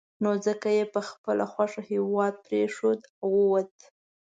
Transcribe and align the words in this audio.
نو 0.23 0.31
ځکه 0.45 0.67
یې 0.77 0.85
په 0.93 1.01
خپله 1.09 1.45
خوښه 1.53 1.81
هېواد 1.91 2.33
پرېښود 2.45 2.99
او 3.21 3.29
ووت. 3.39 3.73